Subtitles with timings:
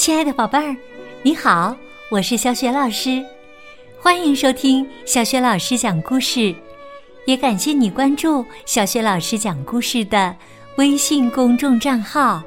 [0.00, 0.74] 亲爱的宝贝儿，
[1.22, 1.76] 你好，
[2.10, 3.22] 我是小雪老师，
[4.00, 6.54] 欢迎收听小雪老师讲故事，
[7.26, 10.34] 也感谢你关注小雪老师讲故事的
[10.76, 12.42] 微信公众账号。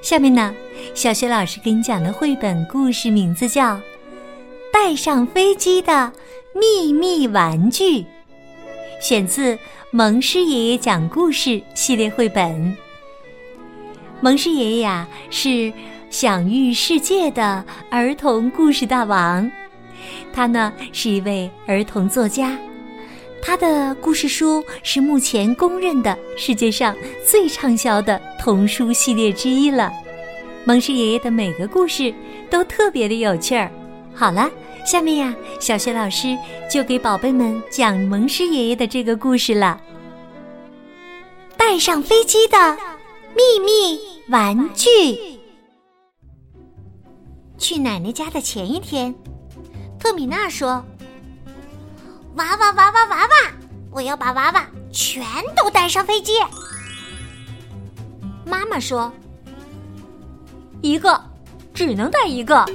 [0.00, 0.54] 下面呢，
[0.94, 3.74] 小雪老师给你讲的绘本故事名字叫
[4.72, 6.10] 《带上飞机的
[6.54, 8.00] 秘密玩具》，
[8.98, 9.58] 选自
[9.90, 12.74] 蒙师爷爷讲故事系列绘本。
[14.22, 15.70] 蒙师爷爷呀是。
[16.14, 19.50] 享誉世界的儿童故事大王，
[20.32, 22.56] 他呢是一位儿童作家，
[23.42, 26.94] 他的故事书是目前公认的世界上
[27.28, 29.90] 最畅销的童书系列之一了。
[30.64, 32.14] 蒙氏爷爷的每个故事
[32.48, 33.68] 都特别的有趣儿。
[34.14, 34.48] 好了，
[34.86, 36.38] 下面呀，小学老师
[36.70, 39.80] 就给宝贝们讲蒙氏爷爷的这个故事了。
[41.56, 42.78] 带上飞机的
[43.34, 45.33] 秘密玩具。
[47.64, 49.14] 去奶奶家的前一天，
[49.98, 50.84] 特米娜说
[52.36, 53.30] ：“娃娃娃娃娃娃，
[53.90, 55.24] 我要把娃娃全
[55.56, 56.34] 都带上飞机。”
[58.44, 59.10] 妈妈说
[60.84, 61.18] ：“一个，
[61.72, 62.66] 只能带一个。”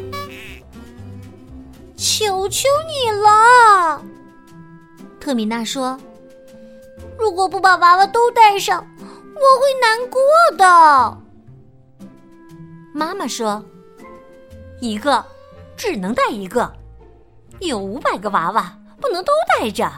[1.95, 4.03] 求求你了，
[5.19, 5.99] 特米娜说
[7.15, 8.83] ：“如果不把娃娃都带上，
[9.35, 10.19] 我会难过
[10.57, 11.17] 的。”
[12.91, 13.63] 妈妈说。
[14.79, 15.25] 一个，
[15.75, 16.71] 只能带一个。
[17.59, 19.91] 有五百个娃娃，不能都带着。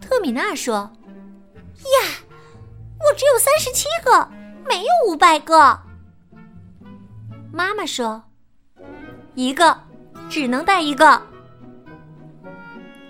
[0.00, 0.74] 特米娜说
[1.80, 2.08] ：“呀，
[3.00, 4.28] 我只有三十七个，
[4.68, 5.80] 没有五百个。”
[7.50, 8.22] 妈妈说
[9.34, 9.80] ：“一个，
[10.28, 11.22] 只能带一个。”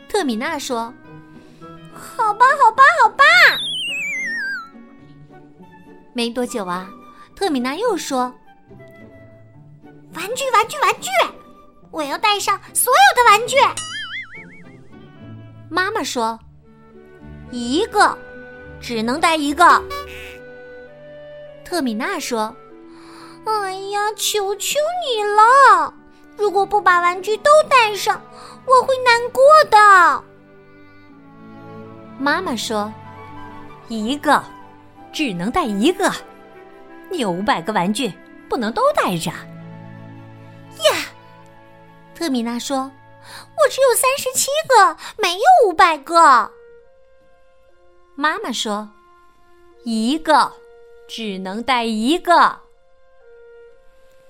[0.09, 0.94] 特米娜说
[1.92, 3.25] ：“好吧，好吧，好吧。”
[6.14, 6.88] 没多久啊，
[7.34, 8.33] 特米娜又说。
[10.15, 11.11] 玩具，玩具，玩具！
[11.91, 13.56] 我要带上所有的玩具。
[15.69, 16.38] 妈妈说
[17.50, 18.16] ：“一个，
[18.81, 19.83] 只能带一个。”
[21.65, 22.55] 特米娜说
[23.47, 25.93] ：“哎呀，求求你了！
[26.37, 28.21] 如果不把玩具都带上，
[28.67, 30.25] 我会难过的。”
[32.19, 32.93] 妈妈说
[33.88, 34.43] ：“一个，
[35.12, 36.11] 只能带一个。
[37.11, 38.12] 你有五百个玩具，
[38.49, 39.33] 不能都带着。”
[40.83, 41.07] 呀，
[42.15, 42.77] 特米娜说
[43.57, 46.53] ：“我只有三十七个，没有五百个。”
[48.17, 48.89] 妈妈说
[49.85, 50.53] ：“一个，
[51.09, 52.61] 只能带一个。”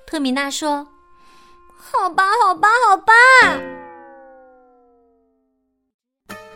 [0.07, 0.87] 特米娜说
[1.77, 3.13] ：“好吧，好吧，好吧。”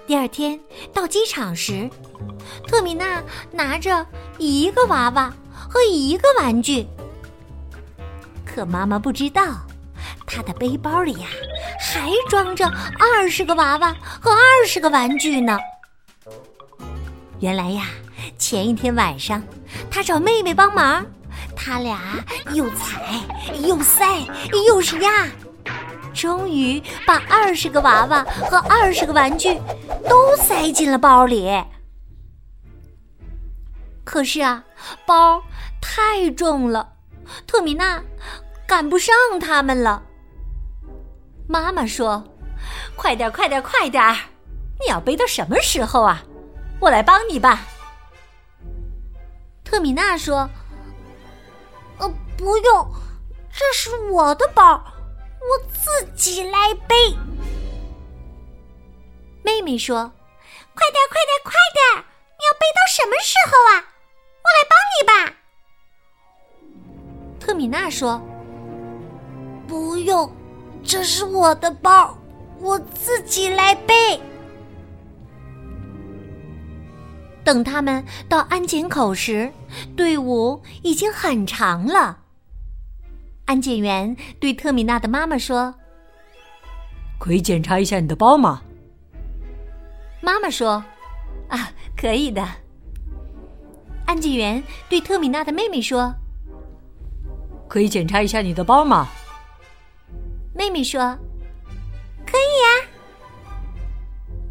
[0.06, 0.58] 第二天
[0.94, 1.90] 到机场时，
[2.66, 4.06] 特米娜拿着
[4.38, 5.30] 一个娃娃
[5.68, 6.86] 和一个玩具，
[8.46, 9.58] 可妈妈不知道。
[10.28, 11.26] 他的背包里呀，
[11.80, 15.58] 还装着二十个娃娃和二十个玩具呢。
[17.40, 17.86] 原来呀，
[18.38, 19.42] 前一天晚上，
[19.90, 21.04] 他找妹妹帮忙，
[21.56, 21.98] 他俩
[22.52, 23.20] 又踩
[23.64, 24.04] 又塞
[24.66, 25.26] 又是压，
[26.12, 29.58] 终于把二十个娃娃和二十个玩具
[30.08, 31.50] 都塞进了包里。
[34.04, 34.62] 可是啊，
[35.06, 35.42] 包
[35.80, 36.92] 太重了，
[37.46, 38.02] 特米娜
[38.66, 40.02] 赶不上他们了。
[41.48, 42.22] 妈妈说
[42.94, 44.04] ：“快点，快点，快点！
[44.78, 46.22] 你要背到什么时候啊？
[46.78, 47.66] 我来帮你吧。”
[49.64, 50.48] 特米娜说
[51.98, 52.92] ：“呃，不用，
[53.50, 54.74] 这是我的包，
[55.40, 56.94] 我自己来背。”
[59.42, 60.12] 妹妹说
[60.76, 62.04] ：“快点，快点，快点！
[62.38, 63.88] 你要背到什么时候啊？
[64.44, 65.34] 我来帮你吧。”
[67.40, 68.20] 特米娜说
[69.66, 70.30] ：“不用。”
[70.88, 72.16] 这是我的包，
[72.60, 74.18] 我自己来背。
[77.44, 79.52] 等他们到安检口时，
[79.94, 82.20] 队伍已经很长了。
[83.44, 85.74] 安检员对特米娜的妈妈说
[87.20, 88.62] ：“可以检查一下你的包吗？”
[90.22, 90.82] 妈妈说
[91.48, 92.42] ：“啊，可以的。”
[94.08, 96.14] 安检员对特米娜的妹妹说
[97.68, 99.06] ：“可以检查一下你的包吗？”
[100.58, 101.16] 妹妹说
[102.26, 102.88] ：“可以呀。”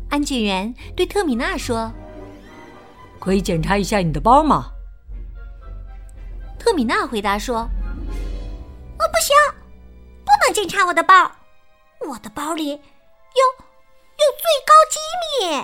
[0.09, 1.91] 安检员对特米娜说
[3.19, 4.71] ：“可以检查一下你的包吗？”
[6.57, 7.67] 特米娜回答说：“哦，
[9.11, 9.35] 不行，
[10.23, 11.13] 不能检查我的包，
[12.09, 12.79] 我的包里有有
[14.39, 14.97] 最高机
[15.45, 15.61] 密。”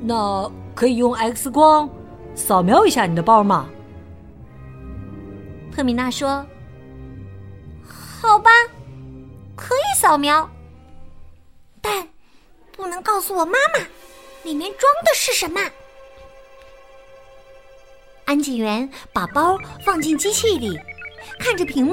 [0.00, 1.86] 那可以用 X 光
[2.34, 3.68] 扫描一下你的包吗？
[5.76, 6.44] 赫米娜说
[8.22, 8.50] ：“好吧，
[9.54, 10.48] 可以扫描，
[11.82, 12.08] 但
[12.72, 13.84] 不能告诉我妈妈
[14.42, 15.60] 里面装的是什么。”
[18.24, 20.80] 安检员把包放进机器里，
[21.38, 21.92] 看着屏幕，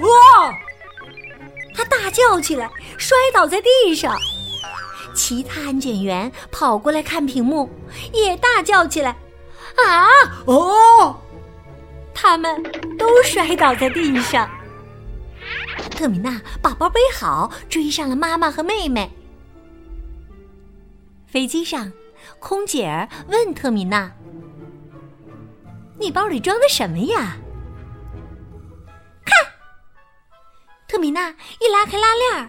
[0.00, 0.52] 哇！
[1.76, 2.68] 他大叫起来，
[2.98, 4.18] 摔倒在地上。
[5.14, 7.70] 其他安检员跑过来看屏幕，
[8.12, 9.16] 也大叫起来
[9.78, 10.08] ：“啊！
[10.46, 11.16] 哦！”
[12.22, 12.62] 他们
[12.96, 14.48] 都摔倒在地上。
[15.90, 19.10] 特米娜把包背好，追上了妈妈和妹妹。
[21.26, 21.90] 飞机上，
[22.38, 24.12] 空姐儿问特米娜
[25.98, 27.38] ：“你包里装的什么呀？”
[29.26, 29.36] 看，
[30.86, 32.48] 特米娜一拉开拉链儿。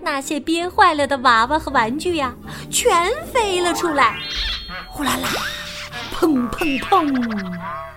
[0.00, 2.34] 那些憋坏了的娃娃和玩具呀，
[2.68, 4.18] 全飞了出来，
[4.88, 5.28] 呼啦啦，
[6.12, 7.91] 砰砰砰！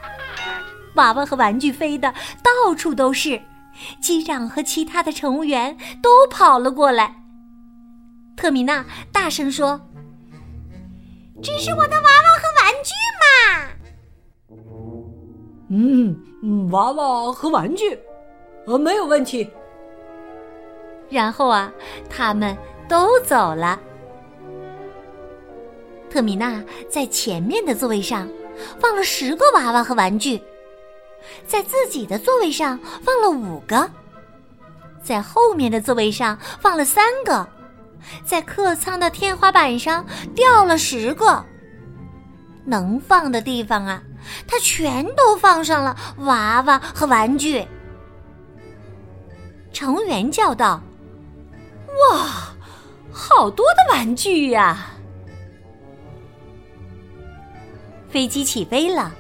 [0.96, 3.42] 娃娃和玩具飞的到处都是，
[4.02, 7.16] 机长和其他的乘务员都跑了过来。
[8.36, 9.80] 特米娜大声说
[11.42, 13.26] ：“这是我的娃娃和玩具嘛！”
[15.72, 17.98] 嗯，娃娃和玩具，
[18.68, 19.50] 呃，没有问题。
[21.10, 21.72] 然后啊，
[22.10, 22.56] 他们
[22.88, 23.80] 都走了。
[26.10, 28.28] 特米娜在前面的座位上
[28.80, 30.42] 放了十个娃娃和玩具，
[31.48, 33.90] 在自己的座位上放了五个，
[35.04, 37.48] 在后面的座位上放了三个，
[38.24, 40.06] 在客舱的天花板上
[40.36, 41.44] 掉了十个。
[42.66, 44.02] 能放的地方啊，
[44.48, 47.66] 他全都放上了娃娃和玩具。
[49.72, 50.82] 乘务员叫道。
[52.12, 52.54] 哇，
[53.12, 54.90] 好多的玩具呀！
[58.10, 59.14] 飞机起飞了，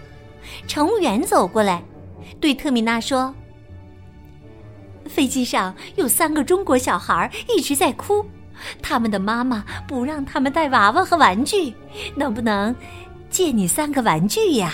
[0.68, 1.84] 乘务员走过来，
[2.40, 3.34] 对特米娜说
[5.08, 8.26] ：“飞机上有三个中国小孩一直在哭，
[8.82, 11.74] 他们的妈妈不让他们带娃娃和玩具，
[12.16, 12.76] 能不能
[13.30, 14.74] 借你三个玩具呀？”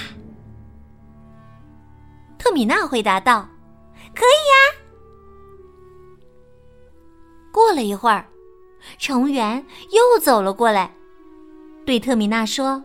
[2.38, 3.48] 特米娜回答道
[4.16, 4.56] ：“可以呀。”
[7.54, 8.26] 过了一会儿，
[8.98, 10.92] 乘务员又走了过来，
[11.86, 12.84] 对特米娜说：“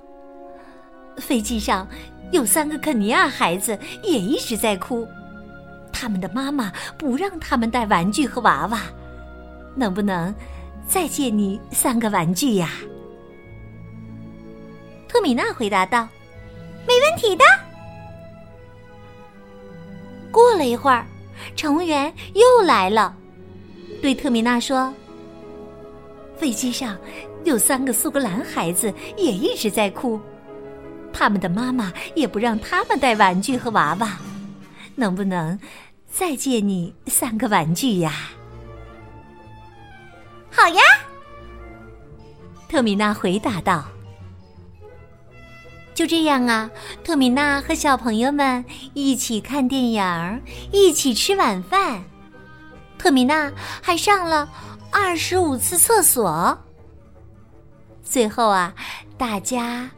[1.17, 1.89] 飞机上
[2.33, 5.07] 有三个肯尼亚孩子也一直在哭，
[5.93, 8.83] 他们的妈妈不让他们带玩具和娃娃，
[9.75, 10.35] 能不能
[10.87, 12.73] 再借你三个玩具呀？”
[15.09, 16.07] 特米娜回答道
[16.87, 17.45] ：“没问题的。”
[20.31, 21.07] 过了一会儿，
[21.55, 23.17] 乘务员又来了。
[24.03, 24.93] 对特米娜说
[26.37, 26.99] ：“飞机上
[27.45, 30.21] 有三个苏格兰孩子也一直在哭，
[31.17, 34.19] 他们的妈妈也不让他们带玩具和娃娃，
[34.97, 35.59] 能不能
[36.11, 38.13] 再借你三个玩具呀
[40.53, 40.83] ？”“好呀。”
[42.69, 43.85] 特米娜回答道。
[45.95, 46.71] 就这样啊，
[47.03, 48.63] 特米娜和小朋友们
[48.93, 52.05] 一起看电影，一起吃晚饭。
[52.99, 54.47] 特米娜还上了
[54.91, 56.59] 二十五次厕所。
[58.03, 58.75] 最后啊，
[59.17, 59.89] 大家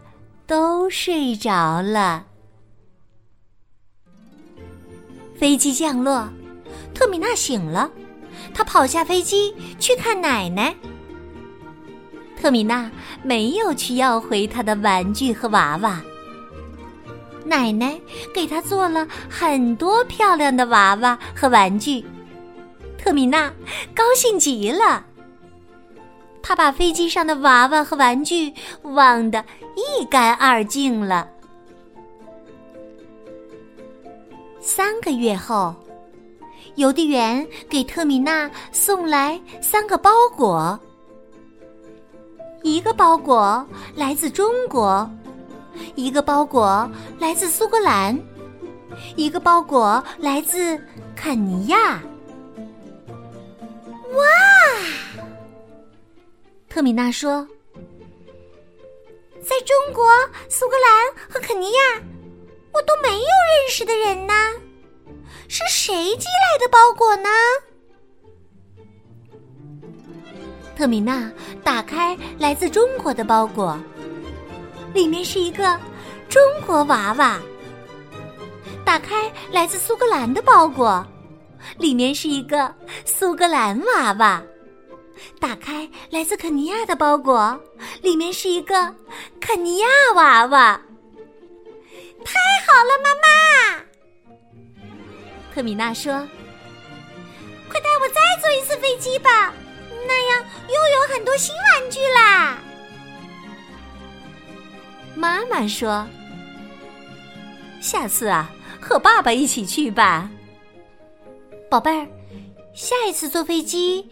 [0.48, 2.24] 都睡着了。
[5.36, 6.26] 飞机降落，
[6.94, 7.90] 特米娜醒了，
[8.54, 10.74] 她跑下飞机去看奶奶。
[12.34, 12.90] 特米娜
[13.22, 16.00] 没有去要回她的玩具和娃娃，
[17.44, 18.00] 奶奶
[18.32, 22.02] 给她做了很多漂亮的娃娃和玩具。
[22.96, 23.52] 特米娜
[23.94, 25.04] 高兴极了，
[26.42, 28.52] 他把飞机上的娃娃和玩具
[28.82, 29.44] 忘得
[29.76, 31.28] 一干二净了。
[34.60, 35.74] 三个月后，
[36.76, 40.78] 邮递员给特米娜送来三个包裹：
[42.62, 45.10] 一个包裹来自中国，
[45.94, 48.18] 一个包裹来自苏格兰，
[49.16, 50.78] 一个包裹来自
[51.16, 52.02] 肯尼亚。
[54.12, 54.47] 哇！
[56.68, 57.46] 特米娜说
[59.42, 60.04] ：“在中国、
[60.48, 61.80] 苏格兰和肯尼亚，
[62.72, 64.34] 我都没有认识的人呢。
[65.48, 67.28] 是谁寄来的包裹呢？”
[70.76, 71.32] 特米娜
[71.64, 73.76] 打开来自中国的包裹，
[74.94, 75.80] 里面是一个
[76.28, 77.40] 中国娃娃。
[78.84, 81.04] 打开来自苏格兰的包裹。
[81.76, 82.72] 里面是一个
[83.04, 84.40] 苏格兰娃娃，
[85.40, 87.60] 打开来自肯尼亚的包裹，
[88.02, 88.94] 里面是一个
[89.40, 90.80] 肯尼亚娃娃。
[92.24, 92.34] 太
[92.66, 93.84] 好了，妈妈！
[95.54, 96.12] 特米娜说
[97.68, 99.52] ：“快带我再坐一次飞机吧，
[100.06, 102.58] 那样又有很多新玩具啦。”
[105.16, 106.06] 妈妈说
[107.80, 110.30] ：“下次啊，和爸爸一起去吧，
[111.70, 112.06] 宝贝儿。
[112.74, 114.08] 下一次坐飞机，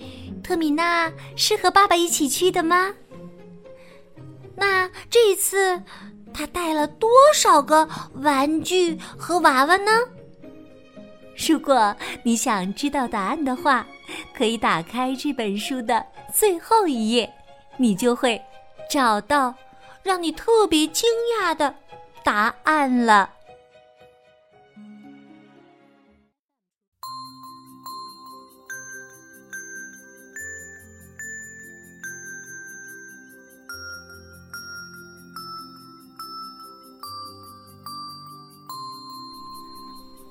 [0.47, 2.95] 特米娜是和爸爸一起去的吗？
[4.55, 5.83] 那这一次，
[6.33, 9.91] 他带了多少个玩具和娃娃呢？
[11.49, 13.85] 如果你想知道答案的话，
[14.33, 17.29] 可以打开这本书的最后一页，
[17.77, 18.41] 你就会
[18.89, 19.53] 找到。
[20.05, 21.11] 让你特别惊
[21.41, 21.75] 讶的
[22.23, 23.29] 答案了。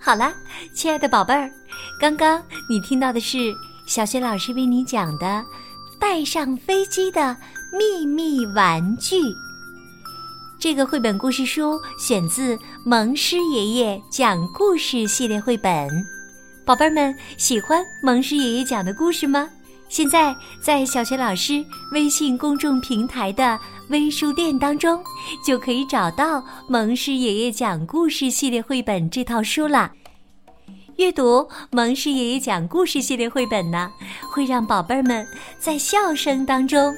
[0.05, 0.31] 好了，
[0.71, 1.51] 亲爱的宝贝儿，
[1.99, 3.51] 刚刚你听到的是
[3.87, 5.25] 小雪老师为你讲的
[5.99, 7.35] 《带上飞机的
[7.73, 9.15] 秘密玩具》。
[10.59, 15.89] 这个绘本故事书选自蒙师爷爷讲故事系列绘本，
[16.63, 19.49] 宝贝儿们喜欢蒙师爷爷讲的故事吗？
[19.95, 25.01] 现在在小学老师微信公众平台的微书店当中，
[25.41, 29.89] 就可以找到蒙氏爷爷讲故事系列绘本这套书了。
[30.97, 33.89] 阅读蒙氏爷爷讲故事系列绘本呢，
[34.33, 35.25] 会让宝贝儿们
[35.57, 36.93] 在笑声当中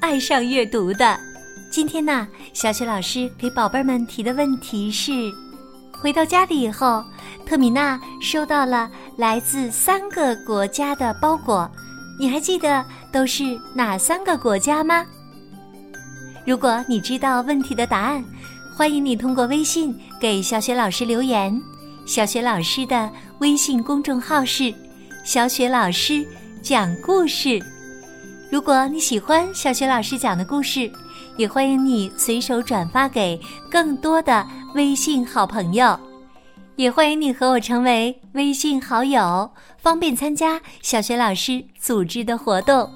[0.00, 1.16] 爱上阅读的。
[1.70, 5.12] 今天呢，小雪老师给宝贝儿们提的问题是：
[5.92, 7.04] 回到家里以后，
[7.46, 11.70] 特米娜收到了来自三个国家的包裹，
[12.20, 15.06] 你还记得都是哪三个国家吗？
[16.44, 18.22] 如果你知道问题的答案，
[18.76, 21.58] 欢迎你通过微信给小雪老师留言。
[22.04, 24.70] 小雪老师的微信公众号是
[25.24, 26.22] “小雪老师
[26.60, 27.58] 讲故事”。
[28.52, 30.92] 如果你喜欢小雪老师讲的故事，
[31.38, 35.98] 也欢迎你随手转发给更多的微信好朋友，
[36.80, 42.90] 也欢迎你和我成为微信好友，方便参加小学老师组织的活动。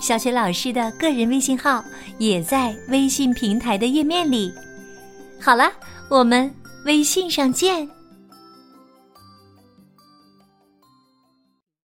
[0.00, 1.84] 小学老师的个人微信号
[2.16, 4.52] 也在微信平台的页面里。
[5.40, 5.68] 好了，
[6.08, 6.48] 我们
[6.84, 7.90] 微信上见。